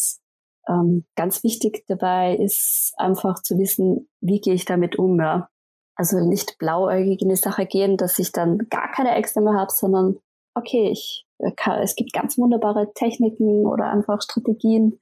[0.68, 5.18] ähm, ganz wichtig dabei ist einfach zu wissen, wie gehe ich damit um.
[5.18, 5.48] Ja?
[5.94, 9.72] Also nicht blauäugig in die Sache gehen, dass ich dann gar keine Ängste mehr habe,
[9.72, 10.16] sondern
[10.54, 14.98] okay, ich äh, kann, es gibt ganz wunderbare Techniken oder einfach Strategien,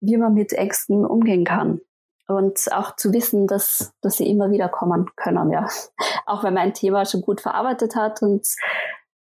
[0.00, 1.80] wie man mit Ängsten umgehen kann.
[2.26, 5.68] Und auch zu wissen, dass, dass sie immer wieder kommen können, ja.
[6.26, 8.46] Auch wenn man ein Thema schon gut verarbeitet hat und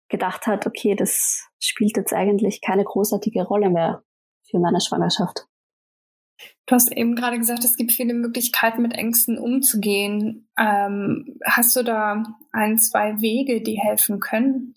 [0.09, 4.03] gedacht hat, okay, das spielt jetzt eigentlich keine großartige Rolle mehr
[4.49, 5.47] für meine Schwangerschaft.
[6.65, 10.49] Du hast eben gerade gesagt, es gibt viele Möglichkeiten, mit Ängsten umzugehen.
[10.59, 14.75] Ähm, hast du da ein, zwei Wege, die helfen können?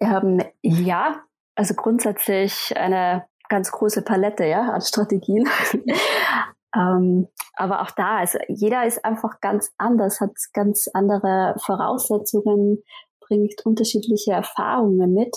[0.00, 1.22] Ähm, ja,
[1.54, 5.48] also grundsätzlich eine ganz große Palette ja, an Strategien.
[6.74, 12.82] ähm, aber auch da, also jeder ist einfach ganz anders, hat ganz andere Voraussetzungen,
[13.20, 15.36] bringt unterschiedliche Erfahrungen mit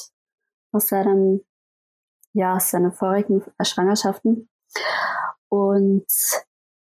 [0.72, 1.42] aus seinem,
[2.34, 4.50] ja, aus seinen vorigen Schwangerschaften.
[5.50, 6.06] Und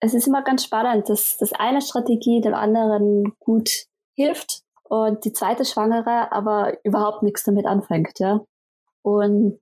[0.02, 5.34] es ist immer ganz spannend, dass das eine Strategie dem anderen gut hilft und die
[5.34, 8.42] zweite Schwangere aber überhaupt nichts damit anfängt, ja.
[9.02, 9.60] Und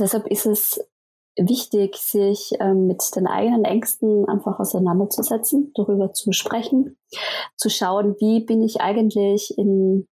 [0.00, 0.80] Deshalb ist es
[1.36, 6.98] wichtig, sich ähm, mit den eigenen Ängsten einfach auseinanderzusetzen, darüber zu sprechen,
[7.56, 10.08] zu schauen, wie bin ich eigentlich in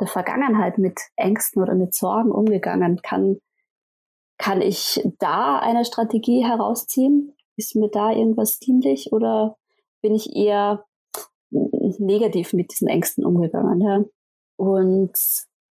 [0.00, 3.00] der Vergangenheit mit Ängsten oder mit Sorgen umgegangen?
[3.02, 3.38] Kann,
[4.38, 7.34] kann ich da eine Strategie herausziehen?
[7.56, 9.56] Ist mir da irgendwas dienlich oder
[10.00, 10.84] bin ich eher
[11.50, 13.80] negativ mit diesen Ängsten umgegangen?
[13.80, 14.04] Ja?
[14.56, 15.12] Und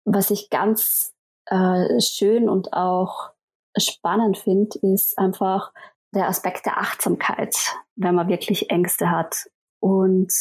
[0.05, 1.15] was ich ganz
[1.47, 3.31] äh, schön und auch
[3.77, 5.73] spannend finde, ist einfach
[6.15, 7.57] der Aspekt der Achtsamkeit,
[7.97, 9.47] wenn man wirklich Ängste hat.
[9.81, 10.33] Und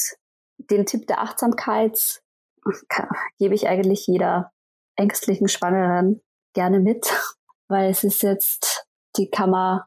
[0.58, 2.22] den Tipp der Achtsamkeit
[3.40, 4.52] gebe ich eigentlich jeder
[4.96, 6.22] ängstlichen Schwangeren
[6.54, 7.12] gerne mit,
[7.68, 8.86] weil es ist jetzt,
[9.18, 9.82] die kann man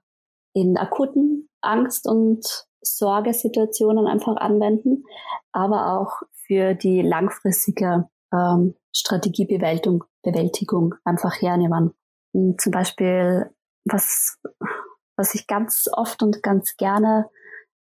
[0.54, 5.04] in akuten Angst- und Sorgesituationen einfach anwenden,
[5.52, 11.94] aber auch für die langfristige ähm, Strategiebewältigung Bewältigung einfach hernehmen.
[12.58, 13.50] Zum Beispiel,
[13.84, 14.38] was,
[15.16, 17.30] was ich ganz oft und ganz gerne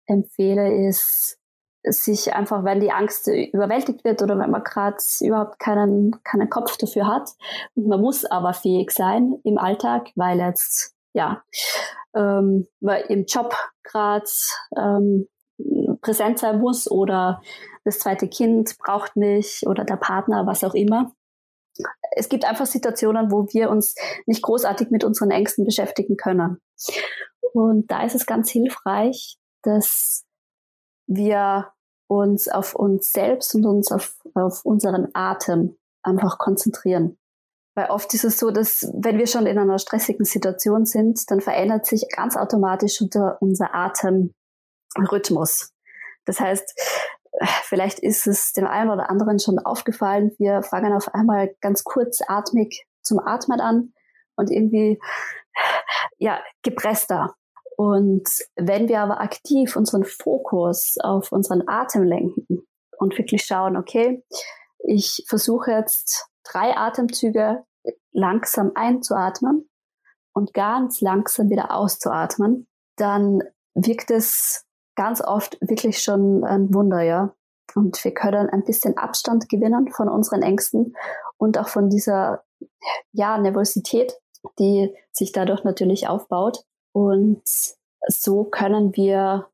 [0.05, 1.39] empfehle, ist,
[1.85, 6.77] sich einfach, wenn die Angst überwältigt wird oder wenn man gerade überhaupt keinen, keinen Kopf
[6.77, 7.29] dafür hat
[7.75, 11.43] und man muss aber fähig sein im Alltag, weil jetzt ja
[12.15, 14.29] ähm, man im Job gerade
[14.77, 15.27] ähm,
[16.01, 17.41] präsent sein muss oder
[17.83, 21.11] das zweite Kind braucht mich oder der Partner, was auch immer.
[22.15, 23.95] Es gibt einfach Situationen, wo wir uns
[24.25, 26.57] nicht großartig mit unseren Ängsten beschäftigen können.
[27.53, 30.23] Und da ist es ganz hilfreich, dass
[31.07, 31.71] wir
[32.07, 37.17] uns auf uns selbst und uns auf, auf unseren Atem einfach konzentrieren.
[37.75, 41.41] Weil oft ist es so, dass wenn wir schon in einer stressigen Situation sind, dann
[41.41, 45.71] verändert sich ganz automatisch unter unser Atemrhythmus.
[46.25, 46.73] Das heißt,
[47.63, 52.85] vielleicht ist es dem einen oder anderen schon aufgefallen, wir fangen auf einmal ganz kurzatmig
[53.01, 53.93] zum Atmen an
[54.35, 54.99] und irgendwie
[56.17, 57.35] ja gepresster.
[57.75, 62.67] Und wenn wir aber aktiv unseren Fokus auf unseren Atem lenken
[62.97, 64.23] und wirklich schauen, okay,
[64.79, 67.63] ich versuche jetzt drei Atemzüge
[68.11, 69.69] langsam einzuatmen
[70.33, 73.41] und ganz langsam wieder auszuatmen, dann
[73.73, 77.33] wirkt es ganz oft wirklich schon ein Wunder, ja.
[77.75, 80.95] Und wir können ein bisschen Abstand gewinnen von unseren Ängsten
[81.37, 82.43] und auch von dieser,
[83.11, 84.13] ja, Nervosität,
[84.59, 86.63] die sich dadurch natürlich aufbaut.
[86.93, 87.43] Und
[88.07, 89.47] so können wir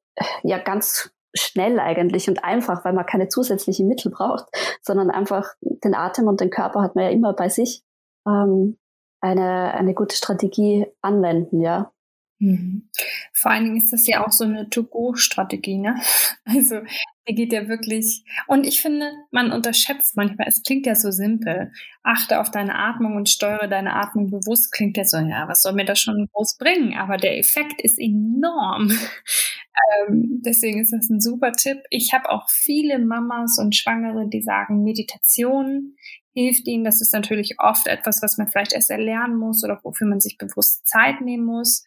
[0.43, 4.45] ja ganz schnell eigentlich und einfach, weil man keine zusätzlichen Mittel braucht,
[4.81, 7.83] sondern einfach den Atem und den Körper hat man ja immer bei sich,
[8.27, 8.77] ähm,
[9.21, 11.91] eine, eine gute Strategie anwenden, ja.
[12.39, 12.89] Mhm.
[13.33, 15.95] Vor allen Dingen ist das ja auch so eine To-Go-Strategie, ne?
[16.45, 16.79] Also
[17.27, 18.23] die geht ja wirklich.
[18.47, 21.71] Und ich finde, man unterschätzt manchmal, es klingt ja so simpel.
[22.01, 24.71] Achte auf deine Atmung und steuere deine Atmung bewusst.
[24.71, 26.95] Klingt ja so, ja, was soll mir das schon groß bringen?
[26.97, 28.89] Aber der Effekt ist enorm.
[30.07, 31.79] ähm, deswegen ist das ein super Tipp.
[31.89, 35.97] Ich habe auch viele Mamas und Schwangere, die sagen, Meditation
[36.33, 36.85] hilft ihnen.
[36.85, 40.37] Das ist natürlich oft etwas, was man vielleicht erst erlernen muss oder wofür man sich
[40.37, 41.83] bewusst Zeit nehmen muss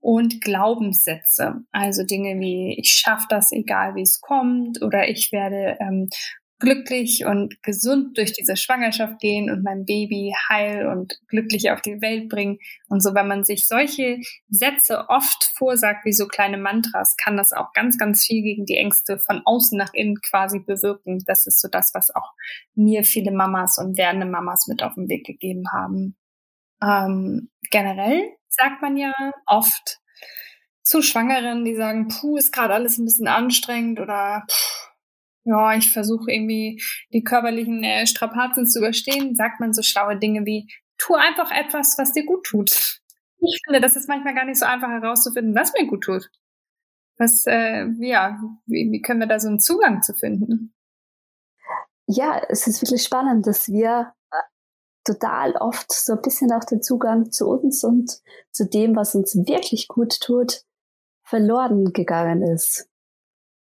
[0.00, 5.76] und Glaubenssätze, also Dinge wie ich schaffe das, egal wie es kommt, oder ich werde
[5.80, 6.08] ähm,
[6.60, 12.00] glücklich und gesund durch diese Schwangerschaft gehen und mein Baby heil und glücklich auf die
[12.00, 12.58] Welt bringen.
[12.88, 17.52] Und so, wenn man sich solche Sätze oft vorsagt, wie so kleine Mantras, kann das
[17.52, 21.18] auch ganz, ganz viel gegen die Ängste von außen nach innen quasi bewirken.
[21.26, 22.32] Das ist so das, was auch
[22.74, 26.16] mir viele Mamas und werdende Mamas mit auf den Weg gegeben haben.
[26.82, 28.22] Ähm, generell
[28.60, 29.12] sagt man ja
[29.46, 29.98] oft
[30.82, 34.90] zu Schwangeren, die sagen, puh, ist gerade alles ein bisschen anstrengend oder puh,
[35.44, 40.44] ja, ich versuche irgendwie die körperlichen äh, Strapazen zu überstehen, sagt man so schlaue Dinge
[40.44, 40.68] wie,
[40.98, 43.00] tu einfach etwas, was dir gut tut.
[43.38, 46.28] Ich finde, das ist manchmal gar nicht so einfach herauszufinden, was mir gut tut.
[47.16, 50.74] Was, äh, ja, wie, wie können wir da so einen Zugang zu finden?
[52.06, 54.12] Ja, es ist wirklich spannend, dass wir
[55.12, 58.20] total oft so ein bisschen auch den Zugang zu uns und
[58.50, 60.64] zu dem, was uns wirklich gut tut,
[61.24, 62.88] verloren gegangen ist.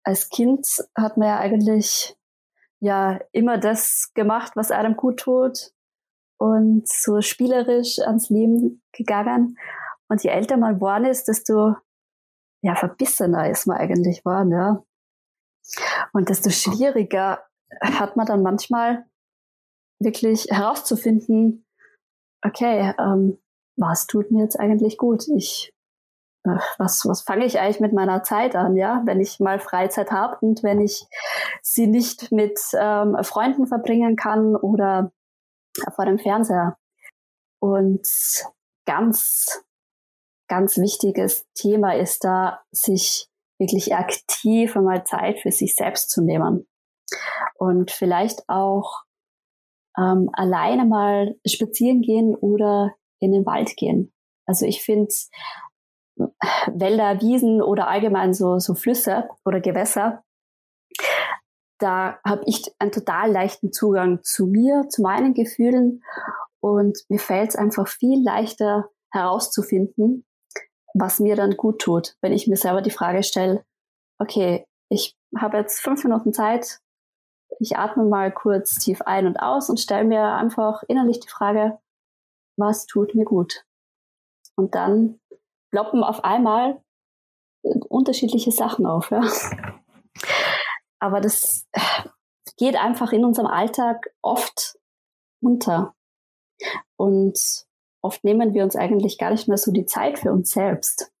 [0.04, 2.16] Als Kind hat man ja eigentlich
[2.80, 5.72] ja immer das gemacht, was einem gut tut
[6.38, 9.58] und so spielerisch ans Leben gegangen.
[10.08, 11.74] Und je älter man geworden ist, desto
[12.62, 14.82] ja, verbissener ist man eigentlich geworden, ja.
[16.12, 17.44] Und desto schwieriger
[17.80, 19.04] hat man dann manchmal
[20.00, 21.66] wirklich herauszufinden,
[22.44, 23.38] okay, ähm,
[23.76, 25.26] was tut mir jetzt eigentlich gut?
[25.36, 25.72] Ich,
[26.44, 30.10] äh, was, was fange ich eigentlich mit meiner Zeit an, ja, wenn ich mal Freizeit
[30.10, 31.06] habe und wenn ich
[31.62, 35.12] sie nicht mit ähm, Freunden verbringen kann oder
[35.94, 36.76] vor dem Fernseher.
[37.60, 38.06] Und
[38.86, 39.64] ganz
[40.48, 46.66] ganz wichtiges Thema ist da, sich wirklich aktiv einmal Zeit für sich selbst zu nehmen.
[47.56, 49.04] Und vielleicht auch
[49.98, 54.12] ähm, alleine mal spazieren gehen oder in den Wald gehen.
[54.46, 55.12] Also ich finde
[56.16, 60.22] Wälder, Wiesen oder allgemein so, so Flüsse oder Gewässer,
[61.78, 66.02] da habe ich einen total leichten Zugang zu mir, zu meinen Gefühlen
[66.60, 70.26] und mir fällt es einfach viel leichter herauszufinden,
[70.94, 73.64] was mir dann gut tut, wenn ich mir selber die Frage stelle,
[74.18, 76.80] okay, ich habe jetzt fünf Minuten Zeit,
[77.60, 81.78] ich atme mal kurz tief ein und aus und stelle mir einfach innerlich die Frage,
[82.56, 83.64] was tut mir gut?
[84.56, 85.20] Und dann
[85.70, 86.82] ploppen auf einmal
[87.62, 89.10] unterschiedliche Sachen auf.
[89.10, 89.22] Ja.
[91.00, 91.68] Aber das
[92.56, 94.78] geht einfach in unserem Alltag oft
[95.40, 95.94] unter.
[96.96, 97.38] Und
[98.02, 101.12] oft nehmen wir uns eigentlich gar nicht mehr so die Zeit für uns selbst.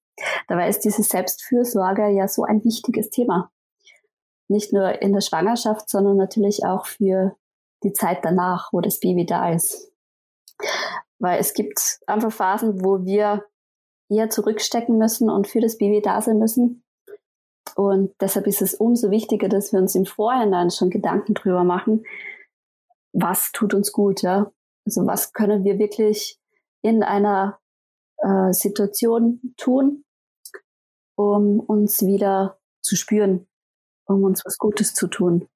[0.48, 3.52] Dabei ist diese Selbstfürsorge ja so ein wichtiges Thema.
[4.48, 7.36] Nicht nur in der Schwangerschaft, sondern natürlich auch für
[7.82, 9.92] die Zeit danach, wo das Baby da ist.
[11.18, 13.44] Weil es gibt einfach Phasen, wo wir
[14.08, 16.82] eher zurückstecken müssen und für das Baby da sein müssen.
[17.76, 22.04] Und deshalb ist es umso wichtiger, dass wir uns im Vorhinein schon Gedanken drüber machen,
[23.12, 24.50] was tut uns gut, ja.
[24.86, 26.38] Also was können wir wirklich
[26.82, 27.58] in einer
[28.18, 30.04] äh, Situation tun,
[31.16, 33.47] um uns wieder zu spüren,
[34.08, 35.48] um uns was Gutes zu tun.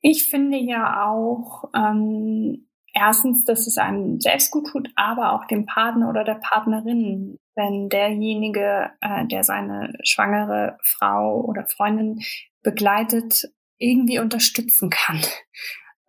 [0.00, 5.66] Ich finde ja auch, ähm, erstens, dass es einem selbst gut tut, aber auch dem
[5.66, 12.20] Partner oder der Partnerin, wenn derjenige, äh, der seine schwangere Frau oder Freundin
[12.62, 15.20] begleitet, irgendwie unterstützen kann.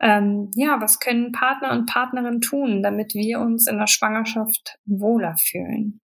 [0.02, 5.36] Ähm, ja, was können Partner und Partnerinnen tun, damit wir uns in der Schwangerschaft wohler
[5.38, 6.00] fühlen?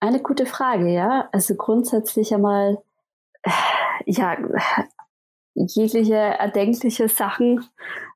[0.00, 1.28] Eine gute Frage, ja.
[1.30, 2.78] Also grundsätzlich einmal,
[4.06, 4.36] ja,
[5.54, 7.64] jegliche erdenkliche Sachen,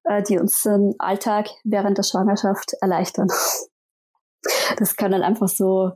[0.05, 3.29] äh, die uns den Alltag während der Schwangerschaft erleichtern.
[4.79, 5.93] Das können einfach so,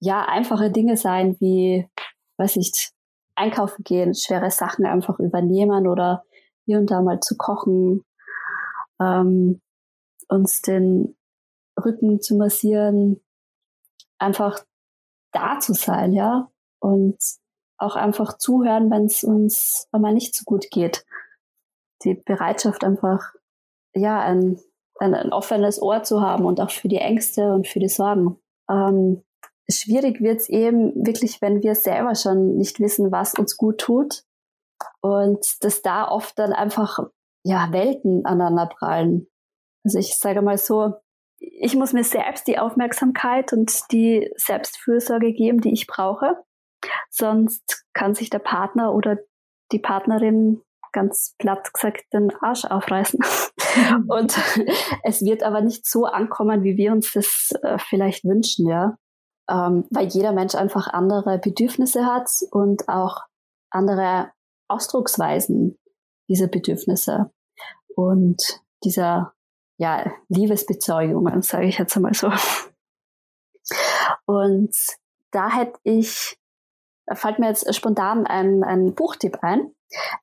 [0.00, 1.88] ja, einfache Dinge sein, wie,
[2.38, 2.90] weiß ich,
[3.36, 6.24] einkaufen gehen, schwere Sachen einfach übernehmen oder
[6.66, 8.04] hier und da mal zu kochen,
[9.00, 9.60] ähm,
[10.28, 11.16] uns den
[11.82, 13.20] Rücken zu massieren,
[14.18, 14.64] einfach
[15.32, 16.50] da zu sein, ja,
[16.80, 17.18] und
[17.78, 21.04] auch einfach zuhören, wenn es uns einmal nicht so gut geht.
[22.02, 23.34] Die Bereitschaft einfach,
[23.94, 24.60] ja, ein,
[24.98, 28.36] ein, ein offenes Ohr zu haben und auch für die Ängste und für die Sorgen.
[28.70, 29.22] Ähm,
[29.68, 34.24] schwierig wird es eben wirklich, wenn wir selber schon nicht wissen, was uns gut tut
[35.00, 36.98] und dass da oft dann einfach
[37.44, 39.28] ja Welten aneinander prallen.
[39.84, 40.94] Also ich sage mal so,
[41.38, 46.42] ich muss mir selbst die Aufmerksamkeit und die Selbstfürsorge geben, die ich brauche.
[47.10, 49.18] Sonst kann sich der Partner oder
[49.72, 53.20] die Partnerin ganz platt gesagt den Arsch aufreißen.
[54.08, 54.38] und
[55.02, 58.96] es wird aber nicht so ankommen, wie wir uns das äh, vielleicht wünschen, ja.
[59.50, 63.22] Ähm, weil jeder Mensch einfach andere Bedürfnisse hat und auch
[63.70, 64.30] andere
[64.68, 65.78] Ausdrucksweisen
[66.28, 67.30] dieser Bedürfnisse
[67.94, 68.40] und
[68.84, 69.34] dieser
[69.76, 72.30] ja, Liebesbezeugungen, sage ich jetzt einmal so.
[74.26, 74.74] Und
[75.30, 76.38] da hätte ich
[77.06, 79.72] da fällt mir jetzt spontan ein, ein Buchtipp ein,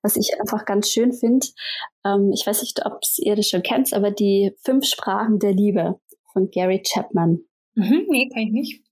[0.02, 1.48] was ich einfach ganz schön finde.
[2.06, 6.00] Ähm, ich weiß nicht, ob ihr das schon kennt, aber die Fünf Sprachen der Liebe
[6.34, 7.41] von Gary Chapman.
[7.76, 8.84] Mhm, nee, kann ich nicht.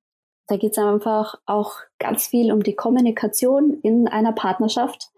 [0.47, 5.09] Da geht es einfach auch ganz viel um die Kommunikation in einer Partnerschaft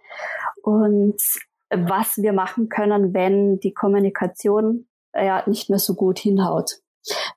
[0.62, 1.22] und
[1.70, 6.82] was wir machen können, wenn die Kommunikation äh, ja nicht mehr so gut hinhaut.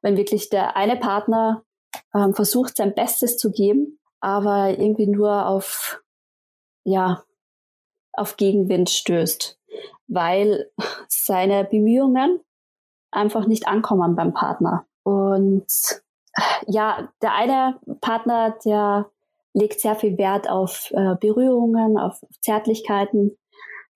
[0.03, 1.65] Wenn wirklich der eine Partner
[2.13, 6.03] ähm, versucht, sein Bestes zu geben aber irgendwie nur auf,
[6.85, 7.23] ja,
[8.15, 9.61] auf Gegenwind stößt,
[10.07, 10.71] weil
[11.09, 12.41] seine Bemühungen
[13.11, 14.87] einfach nicht ankommen beim Partner.
[15.03, 15.67] Und
[16.67, 19.11] ja, der eine Partner, der
[19.53, 23.37] legt sehr viel Wert auf äh, Berührungen, auf Zärtlichkeiten.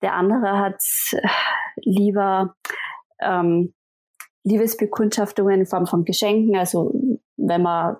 [0.03, 1.27] Der andere hat äh,
[1.81, 2.55] lieber
[3.19, 3.73] ähm,
[4.43, 6.55] Liebesbekundschaftungen in Form von Geschenken.
[6.55, 6.93] Also
[7.35, 7.97] wenn man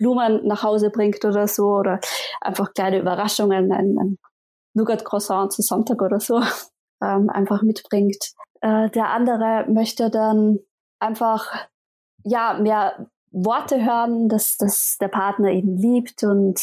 [0.00, 2.00] Blumen nach Hause bringt oder so oder
[2.40, 4.18] einfach kleine Überraschungen, ein, ein
[4.74, 6.40] Nougat-Croissant zu Sonntag oder so
[7.04, 8.32] ähm, einfach mitbringt.
[8.62, 10.58] Äh, der andere möchte dann
[10.98, 11.68] einfach
[12.24, 16.60] ja mehr Worte hören, dass, dass der Partner ihn liebt und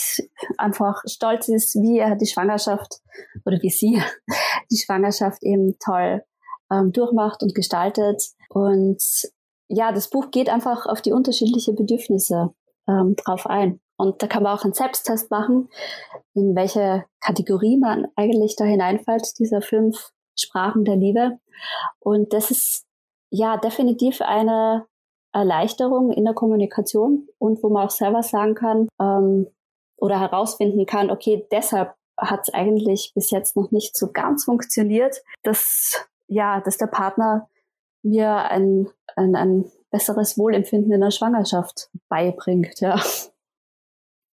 [0.57, 2.99] einfach stolz ist, wie er die Schwangerschaft
[3.45, 4.01] oder wie sie
[4.71, 6.23] die Schwangerschaft eben toll
[6.71, 8.21] ähm, durchmacht und gestaltet.
[8.49, 9.01] Und
[9.69, 12.53] ja, das Buch geht einfach auf die unterschiedlichen Bedürfnisse
[12.88, 13.79] ähm, drauf ein.
[13.97, 15.69] Und da kann man auch einen Selbsttest machen,
[16.33, 21.39] in welche Kategorie man eigentlich da hineinfällt, dieser fünf Sprachen der Liebe.
[21.99, 22.85] Und das ist
[23.31, 24.85] ja definitiv eine
[25.33, 29.47] Erleichterung in der Kommunikation und wo man auch selber sagen kann ähm,
[29.97, 35.21] oder herausfinden kann, okay, deshalb hat es eigentlich bis jetzt noch nicht so ganz funktioniert,
[35.43, 37.49] dass ja, dass der Partner
[38.03, 43.01] mir ein, ein, ein besseres Wohlempfinden in der Schwangerschaft beibringt, ja.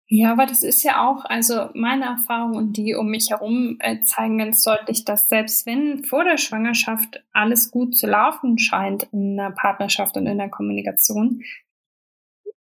[0.07, 4.01] Ja, aber das ist ja auch, also meine Erfahrung und die um mich herum äh,
[4.01, 9.39] zeigen ganz deutlich, dass selbst wenn vor der Schwangerschaft alles gut zu laufen scheint in
[9.39, 11.41] einer Partnerschaft und in der Kommunikation,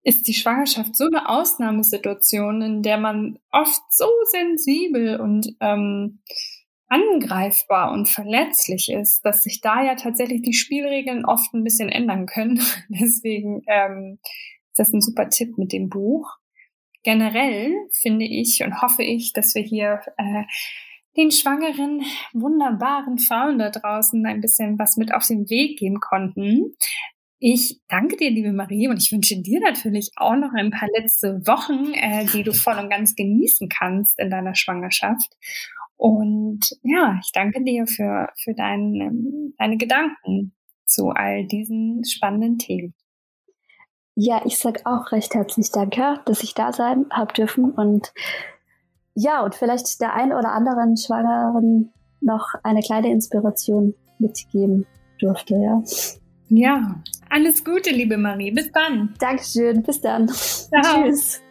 [0.03, 6.19] ist die Schwangerschaft so eine Ausnahmesituation, in der man oft so sensibel und ähm,
[6.87, 12.25] angreifbar und verletzlich ist, dass sich da ja tatsächlich die Spielregeln oft ein bisschen ändern
[12.25, 12.59] können.
[12.89, 14.19] Deswegen ähm,
[14.71, 16.37] ist das ein super Tipp mit dem Buch
[17.03, 20.43] generell finde ich und hoffe ich, dass wir hier äh,
[21.15, 22.01] den schwangeren,
[22.33, 26.75] wunderbaren Frauen da draußen ein bisschen was mit auf den Weg geben konnten.
[27.39, 31.45] Ich danke dir, liebe Marie, und ich wünsche dir natürlich auch noch ein paar letzte
[31.45, 35.29] Wochen, äh, die du voll und ganz genießen kannst in deiner Schwangerschaft.
[36.03, 40.53] Und ja, ich danke dir für, für dein, ähm, deine Gedanken
[40.85, 42.93] zu all diesen spannenden Themen.
[44.13, 48.11] Ja, ich sag auch recht herzlich Danke, dass ich da sein habe dürfen und
[49.15, 54.85] ja, und vielleicht der ein oder anderen Schwangeren noch eine kleine Inspiration mitgeben
[55.21, 55.81] durfte, ja.
[56.49, 58.51] Ja, alles Gute, liebe Marie.
[58.51, 59.13] Bis dann.
[59.19, 59.81] Dankeschön.
[59.83, 60.27] Bis dann.
[60.27, 61.05] Ciao.
[61.05, 61.41] Tschüss.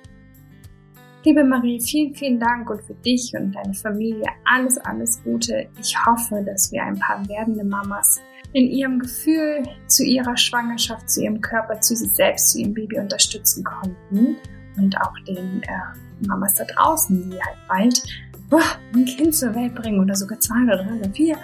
[1.24, 5.68] Liebe Marie, vielen, vielen Dank und für dich und deine Familie alles, alles Gute.
[5.80, 8.20] Ich hoffe, dass wir ein paar werdende Mamas
[8.52, 12.98] in ihrem Gefühl zu ihrer Schwangerschaft, zu ihrem Körper, zu sich selbst, zu ihrem Baby
[12.98, 14.36] unterstützen konnten
[14.76, 18.02] und auch den äh, Mamas da draußen, die halt bald
[18.50, 18.60] boah,
[18.92, 21.36] ein Kind zur Welt bringen oder sogar zwei oder drei oder vier.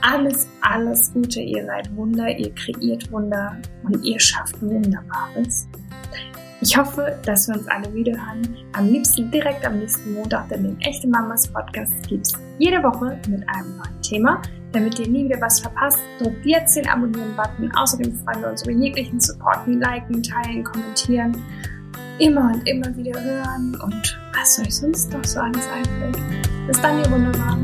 [0.00, 1.40] Alles, alles Gute.
[1.40, 5.66] Ihr seid Wunder, ihr kreiert Wunder und ihr schafft Wunderbares.
[6.62, 8.56] Ich hoffe, dass wir uns alle wieder hören.
[8.74, 13.18] Am liebsten direkt am nächsten Montag, denn den Echte Mamas Podcast gibt es jede Woche
[13.28, 14.40] mit einem neuen Thema.
[14.70, 17.72] Damit ihr nie wieder was verpasst, drückt jetzt den Abonnieren-Button.
[17.74, 21.36] Außerdem freuen wir uns über jeglichen Support wie Liken, Teilen, Kommentieren.
[22.20, 26.16] Immer und immer wieder hören und was euch sonst noch so alles einfällt.
[26.68, 27.60] Bis dann, ihr Wunderbaren.